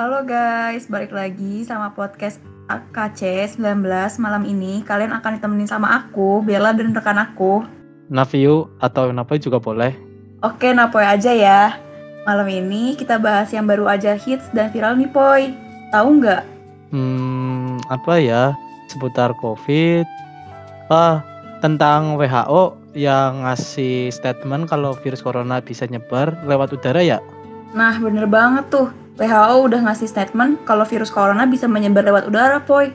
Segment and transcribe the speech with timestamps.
[0.00, 2.40] Halo guys, balik lagi sama podcast
[2.72, 3.84] AKC 19
[4.16, 4.80] malam ini.
[4.80, 7.68] Kalian akan ditemenin sama aku, Bella dan rekan aku.
[8.08, 9.92] Naviu atau Napoy juga boleh.
[10.40, 11.76] Oke, Napoy aja ya.
[12.24, 15.52] Malam ini kita bahas yang baru aja hits dan viral nih, Poy.
[15.92, 16.42] Tahu nggak?
[16.96, 18.56] Hmm, apa ya?
[18.88, 20.08] Seputar COVID.
[20.88, 21.20] Ah,
[21.60, 27.20] tentang WHO yang ngasih statement kalau virus corona bisa nyebar lewat udara ya?
[27.76, 28.99] Nah, bener banget tuh.
[29.20, 32.88] WHO udah ngasih statement kalau virus corona bisa menyebar lewat udara, Poy.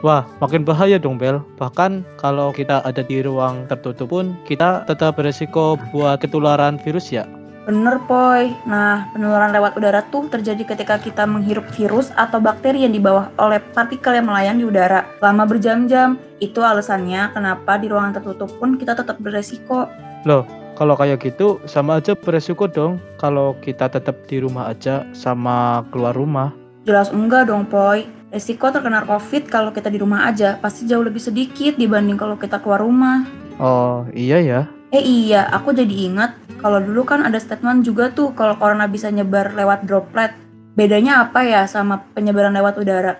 [0.00, 1.44] Wah, makin bahaya dong, Bel.
[1.60, 7.28] Bahkan kalau kita ada di ruang tertutup pun, kita tetap beresiko buat ketularan virus ya.
[7.68, 8.56] Bener, Poy.
[8.64, 13.60] Nah, penularan lewat udara tuh terjadi ketika kita menghirup virus atau bakteri yang dibawa oleh
[13.76, 16.16] partikel yang melayang di udara selama berjam-jam.
[16.40, 19.92] Itu alasannya kenapa di ruangan tertutup pun kita tetap beresiko.
[20.24, 25.82] Loh, kalau kayak gitu sama aja beresiko dong kalau kita tetap di rumah aja sama
[25.88, 26.52] keluar rumah.
[26.84, 28.06] Jelas enggak dong, Poy.
[28.30, 32.60] Resiko terkena COVID kalau kita di rumah aja pasti jauh lebih sedikit dibanding kalau kita
[32.60, 33.24] keluar rumah.
[33.56, 34.60] Oh, iya ya.
[34.92, 39.08] Eh iya, aku jadi ingat kalau dulu kan ada statement juga tuh kalau corona bisa
[39.08, 40.36] nyebar lewat droplet.
[40.76, 43.16] Bedanya apa ya sama penyebaran lewat udara?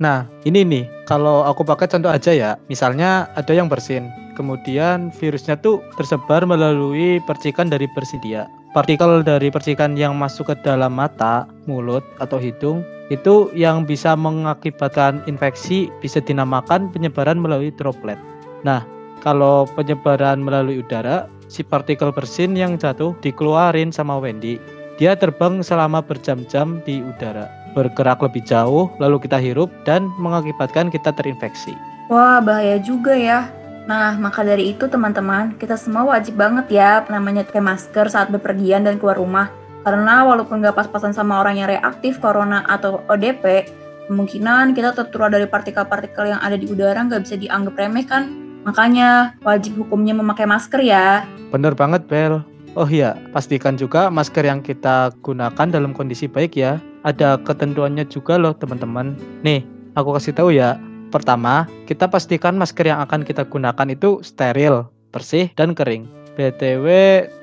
[0.00, 2.56] Nah, ini nih, kalau aku pakai contoh aja ya.
[2.70, 4.08] Misalnya ada yang bersin,
[4.40, 8.48] kemudian virusnya tuh tersebar melalui percikan dari bersin dia.
[8.72, 12.80] Partikel dari percikan yang masuk ke dalam mata, mulut, atau hidung
[13.12, 18.16] itu yang bisa mengakibatkan infeksi bisa dinamakan penyebaran melalui droplet.
[18.64, 18.86] Nah,
[19.20, 24.56] kalau penyebaran melalui udara, si partikel bersin yang jatuh dikeluarin sama Wendy.
[25.02, 31.10] Dia terbang selama berjam-jam di udara, bergerak lebih jauh, lalu kita hirup dan mengakibatkan kita
[31.10, 31.74] terinfeksi.
[32.06, 33.50] Wah, bahaya juga ya.
[33.90, 38.86] Nah, maka dari itu teman-teman, kita semua wajib banget ya namanya pakai masker saat bepergian
[38.86, 39.50] dan keluar rumah.
[39.82, 43.66] Karena walaupun nggak pas-pasan sama orang yang reaktif corona atau ODP,
[44.06, 48.30] kemungkinan kita tertular dari partikel-partikel yang ada di udara nggak bisa dianggap remeh kan?
[48.62, 51.26] Makanya wajib hukumnya memakai masker ya.
[51.50, 52.46] Bener banget, Bel.
[52.78, 56.78] Oh iya, pastikan juga masker yang kita gunakan dalam kondisi baik ya.
[57.02, 59.18] Ada ketentuannya juga loh teman-teman.
[59.42, 59.66] Nih,
[59.98, 60.78] aku kasih tahu ya.
[61.10, 66.06] Pertama, kita pastikan masker yang akan kita gunakan itu steril, bersih, dan kering.
[66.38, 66.86] BTW,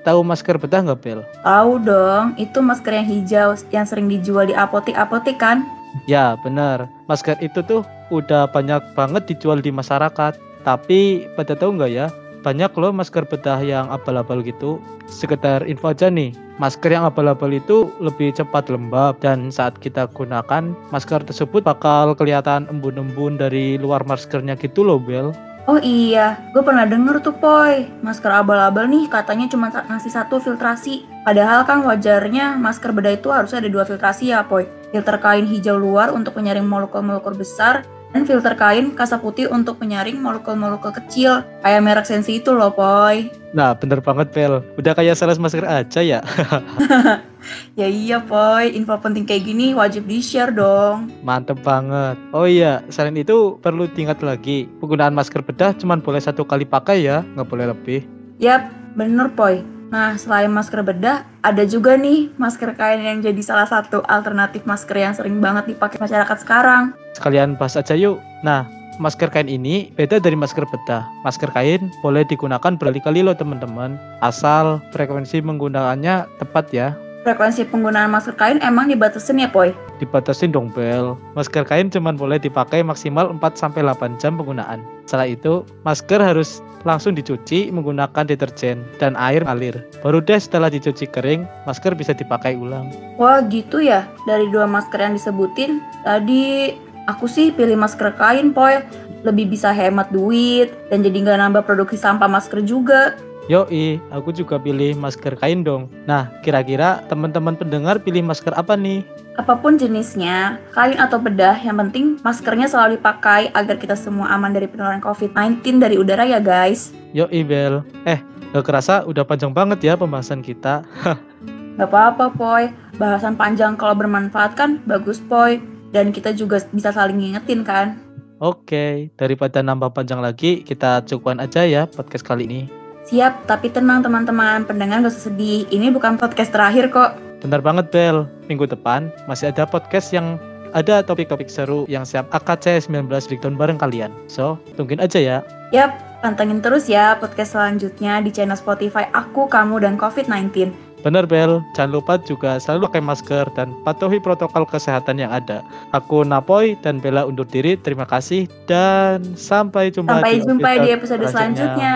[0.07, 1.19] tahu masker bedah nggak, Bel?
[1.44, 5.67] Tahu dong, itu masker yang hijau yang sering dijual di apotek-apotek kan?
[6.07, 6.88] Ya, bener.
[7.11, 10.39] Masker itu tuh udah banyak banget dijual di masyarakat.
[10.63, 12.07] Tapi pada tahu nggak ya,
[12.41, 14.79] banyak loh masker bedah yang abal-abal gitu.
[15.11, 20.73] Sekedar info aja nih, masker yang abal-abal itu lebih cepat lembab dan saat kita gunakan,
[20.90, 25.34] masker tersebut bakal kelihatan embun-embun dari luar maskernya gitu loh, Bel.
[25.68, 31.03] Oh iya, gue pernah denger tuh Poy, masker abal-abal nih katanya cuma ngasih satu filtrasi.
[31.28, 34.63] Padahal kan wajarnya masker bedah itu harusnya ada dua filtrasi ya Poy.
[34.95, 37.84] Filter kain hijau luar untuk menyaring molekul-molekul besar,
[38.16, 41.44] dan filter kain kasa putih untuk menyaring molekul-molekul kecil.
[41.63, 43.28] Kayak merek Sensi itu loh Poy.
[43.51, 44.63] Nah, bener banget, Bel.
[44.79, 46.19] Udah kayak sales masker aja ya.
[47.79, 51.12] ya iya Poy, info penting kayak gini wajib di-share dong.
[51.23, 52.16] Mantep banget.
[52.35, 57.03] Oh iya, selain itu perlu diingat lagi, penggunaan masker bedah cuma boleh satu kali pakai
[57.06, 58.03] ya, nggak boleh lebih.
[58.38, 59.76] Yap, bener Poy.
[59.87, 64.99] Nah, selain masker bedah, ada juga nih masker kain yang jadi salah satu alternatif masker
[64.99, 66.91] yang sering banget dipakai masyarakat sekarang.
[67.15, 68.19] Sekalian bahas aja yuk.
[68.43, 68.67] Nah,
[68.99, 71.07] masker kain ini beda dari masker bedah.
[71.23, 76.91] Masker kain boleh digunakan berkali-kali loh teman-teman, asal frekuensi menggunakannya tepat ya.
[77.25, 79.73] Frekuensi penggunaan masker kain emang dibatasin ya, Poy?
[79.97, 81.17] Dibatasin dong, Bel.
[81.33, 84.85] Masker kain cuma boleh dipakai maksimal 4-8 jam penggunaan.
[85.09, 89.75] Setelah itu, masker harus langsung dicuci menggunakan deterjen dan air alir.
[90.00, 92.94] Baru deh setelah dicuci kering, masker bisa dipakai ulang.
[93.19, 96.77] Wah gitu ya, dari dua masker yang disebutin, tadi
[97.11, 98.79] aku sih pilih masker kain, Poy.
[99.25, 103.17] Lebih bisa hemat duit, dan jadi nggak nambah produksi sampah masker juga.
[103.47, 105.87] Yoi, aku juga pilih masker kain dong.
[106.03, 109.07] Nah, kira-kira teman-teman pendengar pilih masker apa nih?
[109.39, 114.51] Apa pun jenisnya, kain atau bedah, yang penting maskernya selalu dipakai agar kita semua aman
[114.51, 116.91] dari penularan COVID-19 dari udara ya guys.
[117.15, 117.88] Yoi, Bel.
[118.03, 118.19] Eh,
[118.51, 120.83] gak kerasa udah panjang banget ya pembahasan kita.
[121.79, 122.67] gak apa-apa, Poy.
[123.00, 125.63] Bahasan panjang kalau bermanfaat kan bagus, Poy.
[125.95, 127.95] Dan kita juga bisa saling ngingetin kan.
[128.43, 132.87] Oke, daripada nambah panjang lagi, kita cukupkan aja ya podcast kali ini.
[133.07, 135.63] Siap, tapi tenang teman-teman, pendengar gak usah sedih.
[135.71, 137.15] Ini bukan podcast terakhir kok.
[137.39, 140.36] Benar banget Bel, minggu depan masih ada podcast yang
[140.75, 144.12] ada topik-topik seru yang siap AKC 19 Breakdown bareng kalian.
[144.27, 145.38] So, tungguin aja ya.
[145.71, 150.75] Yap, pantengin terus ya podcast selanjutnya di channel Spotify Aku, Kamu, dan COVID-19.
[151.00, 155.63] Bener Bel, jangan lupa juga selalu pakai masker dan patuhi protokol kesehatan yang ada.
[155.95, 157.80] Aku Napoy dan Bella undur diri.
[157.80, 161.95] Terima kasih dan sampai jumpa Sampai di jumpa di episode episode selanjutnya.